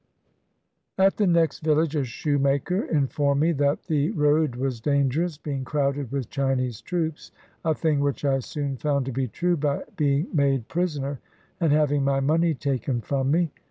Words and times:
]At 0.97 1.17
the 1.17 1.27
next 1.27 1.59
village 1.59 1.95
a 1.95 2.03
shoemaker 2.03 2.81
informed 2.85 3.41
me 3.41 3.51
that 3.51 3.83
the 3.83 4.09
road 4.09 4.55
was 4.55 4.81
dangerous, 4.81 5.37
being 5.37 5.63
crowded 5.63 6.11
with 6.11 6.31
Chinese 6.31 6.81
troops; 6.81 7.31
a 7.63 7.75
thing 7.75 7.99
which 7.99 8.25
I 8.25 8.39
soon 8.39 8.77
found 8.77 9.05
to 9.05 9.11
be 9.11 9.27
true 9.27 9.57
by 9.57 9.83
being 9.97 10.25
made 10.33 10.67
prisoner 10.67 11.19
and 11.59 11.71
having 11.71 12.03
my 12.03 12.19
money 12.19 12.55
taken 12.55 12.99
from 13.01 13.29
me. 13.29 13.51